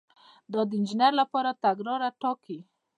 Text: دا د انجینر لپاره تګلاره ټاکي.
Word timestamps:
دا 0.53 0.61
د 0.69 0.71
انجینر 0.79 1.11
لپاره 1.21 1.57
تګلاره 1.63 2.09
ټاکي. 2.21 2.59